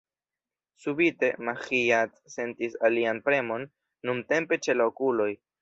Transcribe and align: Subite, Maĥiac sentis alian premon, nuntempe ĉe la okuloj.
Subite, 0.85 1.29
Maĥiac 1.49 2.17
sentis 2.37 2.79
alian 2.91 3.23
premon, 3.29 3.69
nuntempe 4.11 4.63
ĉe 4.67 4.81
la 4.83 4.93
okuloj. 4.95 5.33